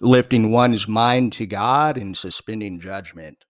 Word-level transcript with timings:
lifting 0.00 0.50
one's 0.50 0.88
mind 0.88 1.32
to 1.34 1.46
God 1.46 1.96
and 1.96 2.16
suspending 2.16 2.80
judgment. 2.80 3.44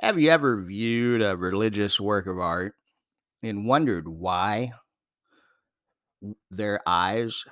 Have 0.00 0.18
you 0.18 0.30
ever 0.30 0.60
viewed 0.62 1.22
a 1.22 1.36
religious 1.36 2.00
work 2.00 2.26
of 2.26 2.38
art 2.38 2.74
and 3.42 3.66
wondered 3.66 4.08
why 4.08 4.72
their 6.50 6.80
eyes 6.86 7.44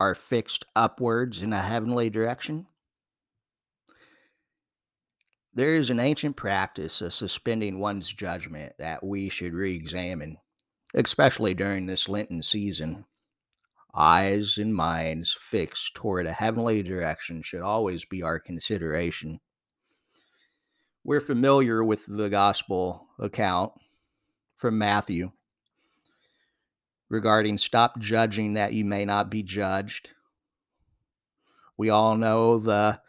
are 0.00 0.14
fixed 0.14 0.64
upwards 0.74 1.42
in 1.42 1.52
a 1.52 1.60
heavenly 1.60 2.10
direction? 2.10 2.66
There 5.54 5.76
is 5.76 5.90
an 5.90 6.00
ancient 6.00 6.36
practice 6.36 7.02
of 7.02 7.12
suspending 7.12 7.78
one's 7.78 8.10
judgment 8.10 8.72
that 8.78 9.04
we 9.04 9.28
should 9.28 9.52
re 9.52 9.74
examine, 9.74 10.38
especially 10.94 11.52
during 11.52 11.84
this 11.84 12.08
Lenten 12.08 12.40
season. 12.40 13.04
Eyes 13.94 14.56
and 14.56 14.74
minds 14.74 15.36
fixed 15.38 15.94
toward 15.94 16.26
a 16.26 16.32
heavenly 16.32 16.82
direction 16.82 17.42
should 17.42 17.60
always 17.60 18.04
be 18.04 18.22
our 18.22 18.38
consideration. 18.38 19.40
We're 21.04 21.20
familiar 21.20 21.84
with 21.84 22.06
the 22.06 22.30
gospel 22.30 23.08
account 23.18 23.72
from 24.56 24.78
Matthew 24.78 25.32
regarding 27.10 27.58
stop 27.58 27.98
judging 27.98 28.54
that 28.54 28.72
you 28.72 28.84
may 28.86 29.04
not 29.04 29.30
be 29.30 29.42
judged. 29.42 30.08
We 31.76 31.90
all 31.90 32.16
know 32.16 32.58
the 32.58 33.00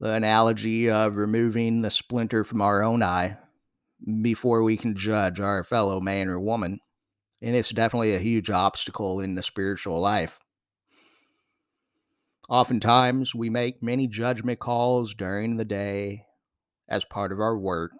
the 0.00 0.12
analogy 0.12 0.90
of 0.90 1.16
removing 1.16 1.82
the 1.82 1.90
splinter 1.90 2.42
from 2.42 2.60
our 2.62 2.82
own 2.82 3.02
eye 3.02 3.36
before 4.22 4.62
we 4.62 4.76
can 4.76 4.94
judge 4.96 5.40
our 5.40 5.62
fellow 5.62 6.00
man 6.00 6.28
or 6.28 6.40
woman. 6.40 6.80
And 7.42 7.56
it's 7.56 7.70
definitely 7.70 8.14
a 8.14 8.18
huge 8.18 8.50
obstacle 8.50 9.20
in 9.20 9.34
the 9.34 9.42
spiritual 9.42 10.00
life. 10.00 10.38
Oftentimes, 12.48 13.34
we 13.34 13.48
make 13.48 13.82
many 13.82 14.06
judgment 14.06 14.58
calls 14.58 15.14
during 15.14 15.56
the 15.56 15.64
day 15.64 16.24
as 16.88 17.04
part 17.04 17.32
of 17.32 17.40
our 17.40 17.56
work, 17.56 17.92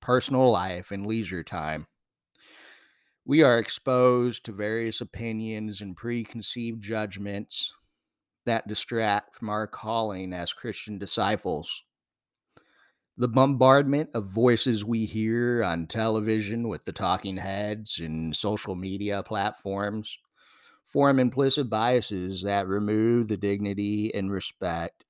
personal 0.00 0.50
life, 0.50 0.90
and 0.90 1.06
leisure 1.06 1.44
time. 1.44 1.86
We 3.24 3.42
are 3.42 3.58
exposed 3.58 4.44
to 4.44 4.52
various 4.52 5.00
opinions 5.00 5.80
and 5.80 5.96
preconceived 5.96 6.82
judgments 6.82 7.74
that 8.44 8.68
distract 8.68 9.34
from 9.34 9.48
our 9.48 9.66
calling 9.66 10.34
as 10.34 10.52
Christian 10.52 10.98
disciples. 10.98 11.84
The 13.16 13.28
bombardment 13.28 14.10
of 14.12 14.26
voices 14.26 14.84
we 14.84 15.06
hear 15.06 15.62
on 15.62 15.86
television 15.86 16.66
with 16.66 16.84
the 16.84 16.90
talking 16.90 17.36
heads 17.36 18.00
and 18.00 18.34
social 18.34 18.74
media 18.74 19.22
platforms 19.22 20.18
form 20.82 21.20
implicit 21.20 21.70
biases 21.70 22.42
that 22.42 22.66
remove 22.66 23.28
the 23.28 23.36
dignity 23.36 24.12
and 24.12 24.32
respect 24.32 25.04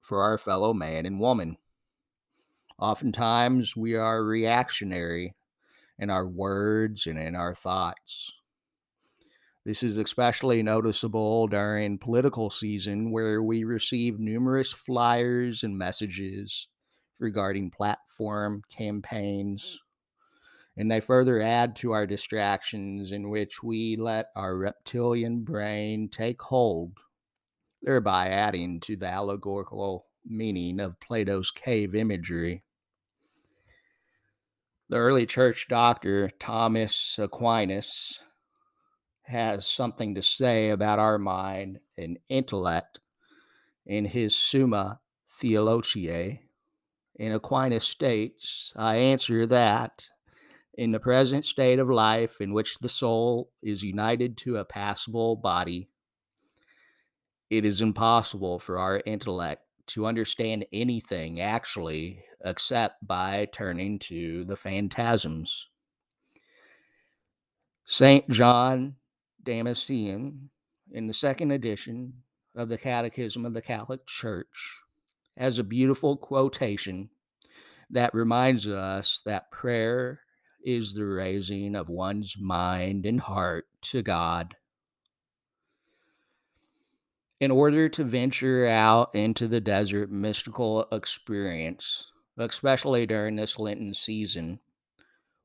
for 0.00 0.20
our 0.20 0.36
fellow 0.36 0.74
man 0.74 1.06
and 1.06 1.20
woman. 1.20 1.56
Oftentimes, 2.76 3.76
we 3.76 3.94
are 3.94 4.24
reactionary 4.24 5.36
in 5.96 6.10
our 6.10 6.26
words 6.26 7.06
and 7.06 7.20
in 7.20 7.36
our 7.36 7.54
thoughts. 7.54 8.32
This 9.64 9.84
is 9.84 9.96
especially 9.96 10.60
noticeable 10.64 11.46
during 11.46 11.98
political 11.98 12.50
season 12.50 13.12
where 13.12 13.40
we 13.40 13.62
receive 13.62 14.18
numerous 14.18 14.72
flyers 14.72 15.62
and 15.62 15.78
messages 15.78 16.66
regarding 17.20 17.70
platform 17.70 18.62
campaigns. 18.70 19.64
Mm. 19.64 19.78
And 20.76 20.90
they 20.90 21.00
further 21.00 21.40
add 21.40 21.76
to 21.76 21.92
our 21.92 22.06
distractions 22.06 23.12
in 23.12 23.30
which 23.30 23.62
we 23.62 23.96
let 23.96 24.30
our 24.34 24.56
reptilian 24.56 25.44
brain 25.44 26.08
take 26.08 26.42
hold, 26.42 26.98
thereby 27.80 28.28
adding 28.28 28.80
to 28.80 28.96
the 28.96 29.06
allegorical 29.06 30.06
meaning 30.24 30.80
of 30.80 30.98
Plato's 30.98 31.50
cave 31.50 31.94
imagery. 31.94 32.64
The 34.88 34.96
early 34.96 35.26
church 35.26 35.66
doctor 35.68 36.30
Thomas 36.38 37.18
Aquinas 37.18 38.20
has 39.22 39.66
something 39.66 40.14
to 40.14 40.22
say 40.22 40.70
about 40.70 40.98
our 40.98 41.18
mind 41.18 41.80
and 41.96 42.18
intellect 42.28 43.00
in 43.86 44.04
his 44.04 44.36
Summa 44.36 45.00
Theologiae. 45.40 46.43
And 47.18 47.32
Aquinas 47.32 47.84
states, 47.84 48.72
I 48.76 48.96
answer 48.96 49.46
that 49.46 50.08
in 50.76 50.90
the 50.90 50.98
present 50.98 51.44
state 51.44 51.78
of 51.78 51.88
life 51.88 52.40
in 52.40 52.52
which 52.52 52.78
the 52.78 52.88
soul 52.88 53.50
is 53.62 53.84
united 53.84 54.36
to 54.38 54.56
a 54.56 54.64
passible 54.64 55.36
body, 55.36 55.88
it 57.50 57.64
is 57.64 57.80
impossible 57.80 58.58
for 58.58 58.78
our 58.78 59.00
intellect 59.06 59.62
to 59.86 60.06
understand 60.06 60.64
anything 60.72 61.40
actually 61.40 62.24
except 62.44 63.06
by 63.06 63.46
turning 63.52 63.98
to 63.98 64.44
the 64.44 64.56
phantasms. 64.56 65.68
St. 67.84 68.28
John 68.30 68.96
Damascene 69.42 70.48
in 70.90 71.06
the 71.06 71.12
second 71.12 71.50
edition 71.50 72.14
of 72.56 72.68
the 72.68 72.78
Catechism 72.78 73.44
of 73.44 73.52
the 73.52 73.62
Catholic 73.62 74.06
Church 74.06 74.83
has 75.36 75.58
a 75.58 75.64
beautiful 75.64 76.16
quotation 76.16 77.10
that 77.90 78.14
reminds 78.14 78.66
us 78.66 79.20
that 79.24 79.50
prayer 79.50 80.20
is 80.64 80.94
the 80.94 81.04
raising 81.04 81.74
of 81.74 81.88
one's 81.88 82.36
mind 82.38 83.04
and 83.04 83.20
heart 83.20 83.66
to 83.82 84.02
God. 84.02 84.56
In 87.40 87.50
order 87.50 87.88
to 87.90 88.04
venture 88.04 88.66
out 88.66 89.14
into 89.14 89.48
the 89.48 89.60
desert 89.60 90.10
mystical 90.10 90.86
experience, 90.90 92.10
especially 92.38 93.06
during 93.06 93.36
this 93.36 93.58
Lenten 93.58 93.92
season, 93.92 94.60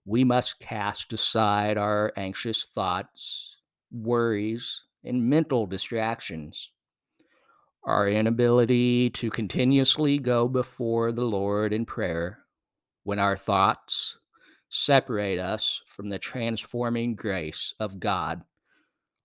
we 0.05 0.23
must 0.23 0.59
cast 0.59 1.11
aside 1.11 1.78
our 1.78 2.13
anxious 2.16 2.63
thoughts 2.63 3.59
worries, 3.91 4.83
and 5.03 5.29
mental 5.29 5.66
distractions. 5.66 6.72
Our 7.89 8.07
inability 8.07 9.09
to 9.09 9.31
continuously 9.31 10.19
go 10.19 10.47
before 10.47 11.11
the 11.11 11.25
Lord 11.25 11.73
in 11.73 11.88
prayer 11.88 12.38
when 13.03 13.17
our 13.17 13.35
thoughts 13.35 14.19
separate 14.69 15.39
us 15.39 15.81
from 15.88 16.09
the 16.09 16.19
transforming 16.19 17.16
grace 17.16 17.73
of 17.79 17.99
God 17.99 18.44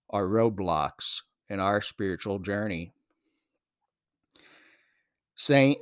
are 0.09 0.25
roadblocks 0.25 1.21
in 1.47 1.59
our 1.59 1.79
spiritual 1.79 2.39
journey. 2.39 2.91
Saint 5.35 5.77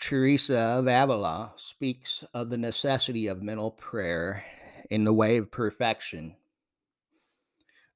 Teresa 0.00 0.58
of 0.58 0.86
Avila 0.86 1.52
speaks 1.56 2.24
of 2.32 2.48
the 2.48 2.56
necessity 2.56 3.26
of 3.26 3.42
mental 3.42 3.70
prayer 3.70 4.46
in 4.88 5.04
the 5.04 5.12
way 5.12 5.36
of 5.36 5.50
perfection 5.50 6.36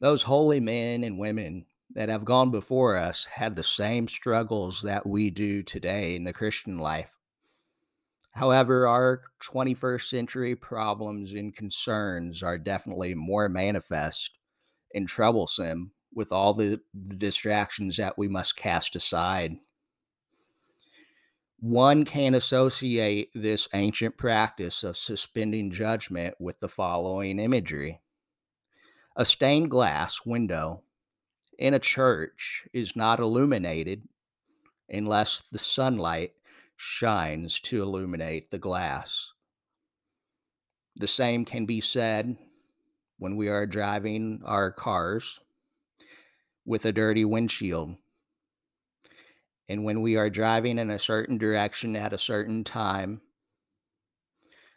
those 0.01 0.25
holy 0.25 0.59
men 0.61 1.05
and 1.05 1.17
women 1.17 1.65
that 1.95 2.09
have 2.09 2.25
gone 2.25 2.51
before 2.51 2.97
us 2.97 3.25
had 3.25 3.55
the 3.55 3.63
same 3.63 4.09
struggles 4.09 4.83
that 4.83 5.07
we 5.07 5.31
do 5.31 5.63
today 5.63 6.17
in 6.17 6.25
the 6.25 6.33
Christian 6.33 6.79
life. 6.79 7.15
However, 8.33 8.87
our 8.87 9.23
21st 9.43 10.09
century 10.09 10.57
problems 10.57 11.33
and 11.33 11.55
concerns 11.55 12.43
are 12.43 12.57
definitely 12.57 13.15
more 13.15 13.49
manifest 13.49 14.39
and 14.95 15.07
troublesome 15.07 15.93
with 16.15 16.33
all 16.33 16.55
the, 16.55 16.81
the 16.95 17.17
distractions 17.17 17.97
that 17.99 18.17
we 18.17 18.29
must 18.29 18.57
cast 18.57 18.97
aside. 18.97 19.57
One 21.61 22.05
can 22.05 22.35
associate 22.35 23.31
this 23.35 23.69
ancient 23.75 24.17
practice 24.17 24.83
of 24.83 24.97
suspending 24.97 25.71
judgment 25.71 26.35
with 26.41 26.59
the 26.61 26.69
following 26.69 27.39
imagery 27.39 28.01
a 29.15 29.27
stained 29.27 29.71
glass 29.71 30.25
window 30.25 30.83
in 31.63 31.75
a 31.75 31.79
church 31.79 32.67
is 32.73 32.97
not 32.97 33.21
illuminated 33.21 34.03
unless 34.89 35.45
the 35.53 35.59
sunlight 35.59 36.33
shines 36.75 37.61
to 37.61 37.81
illuminate 37.81 38.51
the 38.51 38.59
glass. 38.59 39.33
The 40.97 41.07
same 41.07 41.45
can 41.45 41.65
be 41.65 41.81
said 41.81 42.37
when 43.17 43.37
we 43.37 43.47
are 43.47 43.65
driving 43.65 44.41
our 44.45 44.73
cars 44.73 45.39
with 46.65 46.85
a 46.85 46.91
dirty 46.91 47.25
windshield. 47.25 47.95
And 49.69 49.85
when 49.85 50.03
we 50.03 50.17
are 50.17 50.31
driving 50.31 50.81
in 50.81 50.91
a 50.91 50.99
certain 50.99 51.39
direction 51.39 51.95
at 51.95 52.13
a 52.13 52.19
certain 52.19 52.65
time, 52.65 53.21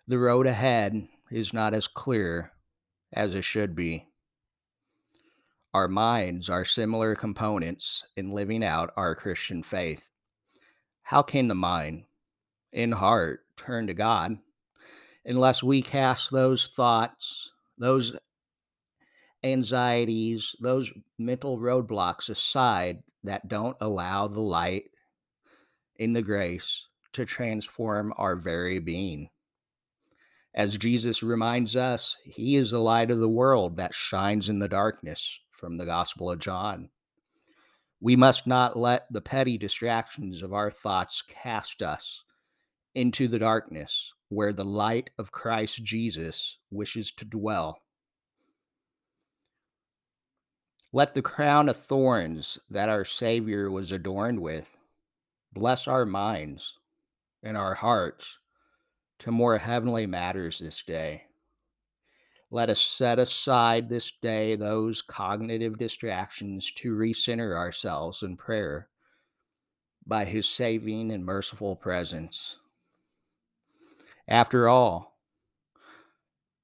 the 0.08 0.20
road 0.20 0.46
ahead 0.46 1.08
is 1.32 1.52
not 1.52 1.74
as 1.74 1.88
clear 1.88 2.52
as 3.12 3.34
it 3.34 3.44
should 3.44 3.76
be. 3.76 4.06
Our 5.76 5.90
minds 5.90 6.50
are 6.50 6.64
similar 6.64 7.16
components 7.16 8.06
in 8.16 8.32
living 8.32 8.64
out 8.64 8.94
our 8.96 9.14
Christian 9.14 9.62
faith. 9.62 10.08
How 11.04 11.22
can 11.22 11.50
the 11.50 11.54
mind 11.54 12.06
and 12.72 12.94
heart 12.94 13.42
turn 13.58 13.88
to 13.88 13.94
God 13.94 14.38
unless 15.26 15.62
we 15.62 15.82
cast 15.82 16.32
those 16.32 16.68
thoughts, 16.68 17.52
those 17.78 18.16
anxieties, 19.44 20.56
those 20.62 20.94
mental 21.20 21.60
roadblocks 21.60 22.30
aside 22.30 23.04
that 23.26 23.50
don't 23.50 23.76
allow 23.82 24.30
the 24.30 24.40
light 24.40 24.86
in 25.98 26.14
the 26.14 26.22
grace 26.22 26.88
to 27.12 27.26
transform 27.26 28.14
our 28.16 28.38
very 28.38 28.80
being. 28.80 29.28
As 30.54 30.78
Jesus 30.78 31.22
reminds 31.22 31.76
us, 31.76 32.16
He 32.24 32.56
is 32.56 32.72
the 32.72 32.80
light 32.80 33.12
of 33.12 33.20
the 33.20 33.28
world 33.28 33.76
that 33.76 33.94
shines 33.94 34.48
in 34.48 34.60
the 34.60 34.70
darkness 34.70 35.42
from 35.56 35.78
the 35.78 35.86
Gospel 35.86 36.30
of 36.30 36.40
John. 36.40 36.90
We 38.02 38.16
must 38.16 38.46
not 38.46 38.78
let 38.78 39.12
the 39.12 39.22
petty 39.22 39.58
distractions 39.58 40.44
of 40.44 40.54
our 40.54 40.70
thoughts 40.70 41.22
cast 41.22 41.82
us 41.82 42.24
into 42.94 43.28
the 43.28 43.40
darkness 43.40 44.14
where 44.30 44.54
the 44.54 44.66
light 44.66 45.10
of 45.18 45.32
Christ 45.32 45.84
Jesus 45.84 46.58
wishes 46.72 47.12
to 47.14 47.26
dwell. 47.26 47.80
Let 50.92 51.14
the 51.14 51.22
crown 51.22 51.68
of 51.70 51.78
thorns 51.78 52.58
that 52.70 52.90
our 52.90 53.06
Savior 53.06 53.70
was 53.70 53.92
adorned 53.92 54.40
with 54.40 54.78
bless 55.54 55.88
our 55.88 56.06
minds 56.06 56.78
and 57.44 57.56
our 57.56 57.74
hearts 57.74 58.40
to 59.20 59.32
more 59.32 59.58
heavenly 59.58 60.06
matters 60.06 60.60
this 60.60 60.84
day. 60.84 61.24
Let 62.56 62.70
us 62.70 62.80
set 62.80 63.20
aside 63.20 63.90
this 63.90 64.14
day 64.22 64.56
those 64.56 65.02
cognitive 65.02 65.78
distractions 65.78 66.72
to 66.76 66.96
recenter 66.96 67.54
ourselves 67.54 68.24
in 68.24 68.38
prayer 68.38 68.88
by 70.08 70.24
his 70.24 70.48
saving 70.48 71.12
and 71.12 71.26
merciful 71.26 71.76
presence. 71.76 72.60
After 74.26 74.70
all, 74.70 75.20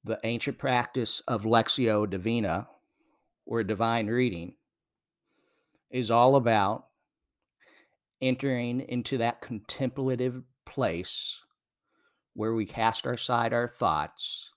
the 0.06 0.18
ancient 0.24 0.58
practice 0.58 1.22
of 1.28 1.44
Lectio 1.44 2.10
Divina, 2.10 2.70
or 3.46 3.62
divine 3.62 4.08
reading, 4.08 4.56
is 5.90 6.10
all 6.10 6.38
about 6.38 6.86
entering 8.22 8.80
into 8.80 9.18
that 9.18 9.42
contemplative 9.42 10.42
place 10.66 11.42
where 12.34 12.54
we 12.54 12.66
cast 12.66 13.06
aside 13.06 13.52
our 13.52 13.68
thoughts 13.68 14.52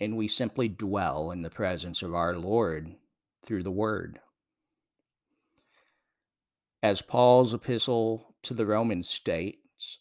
and 0.00 0.16
we 0.16 0.28
simply 0.28 0.68
dwell 0.68 1.30
in 1.30 1.42
the 1.42 1.50
presence 1.50 2.02
of 2.02 2.14
our 2.14 2.36
Lord 2.36 2.94
through 3.44 3.62
the 3.62 3.70
Word. 3.70 4.20
As 6.82 7.02
Paul's 7.02 7.52
epistle 7.52 8.34
to 8.42 8.54
the 8.54 8.66
Romans 8.66 9.08
states, 9.08 9.98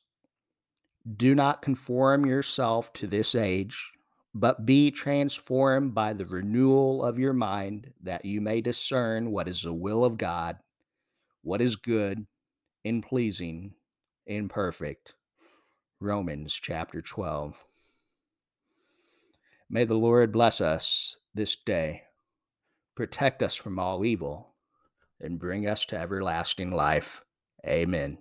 do 1.16 1.34
not 1.34 1.62
conform 1.62 2.26
yourself 2.26 2.94
to 2.94 3.08
this 3.08 3.34
age, 3.34 3.92
but 4.36 4.66
be 4.66 4.92
transformed 4.92 5.96
by 5.96 6.14
the 6.14 6.26
renewal 6.26 7.04
of 7.04 7.18
your 7.18 7.34
mind, 7.34 7.94
that 8.04 8.26
you 8.26 8.42
may 8.42 8.62
discern 8.62 9.32
what 9.32 9.48
is 9.48 9.64
the 9.64 9.74
will 9.74 10.06
of 10.06 10.18
God, 10.18 10.58
what 11.42 11.62
is 11.62 11.76
good 11.76 12.28
and 12.86 13.02
pleasing 13.02 13.74
and 14.28 14.50
perfect. 14.50 15.16
Romans 16.00 16.54
chapter 16.54 17.02
12. 17.02 17.66
May 19.70 19.84
the 19.84 19.96
Lord 19.96 20.32
bless 20.32 20.62
us 20.62 21.18
this 21.34 21.56
day, 21.56 22.04
protect 22.96 23.44
us 23.44 23.56
from 23.56 23.78
all 23.78 24.06
evil, 24.06 24.56
and 25.20 25.40
bring 25.40 25.68
us 25.68 25.84
to 25.86 25.98
everlasting 25.98 26.72
life. 26.72 27.22
Amen. 27.66 28.20